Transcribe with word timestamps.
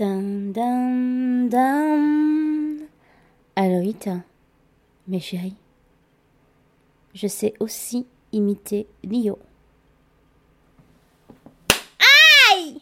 Dun, 0.00 0.50
dun, 0.54 1.50
dun. 1.50 2.86
Aloïta, 3.54 4.22
mes 5.06 5.20
chéris, 5.20 5.56
je 7.12 7.26
sais 7.26 7.52
aussi 7.60 8.06
imiter 8.32 8.86
Lio. 9.04 9.38
Aïe 12.50 12.80